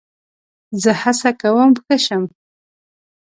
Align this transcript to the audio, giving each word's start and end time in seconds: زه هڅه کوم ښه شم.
زه 0.81 0.91
هڅه 1.01 1.29
کوم 1.41 1.71
ښه 1.83 1.97
شم. 2.05 2.23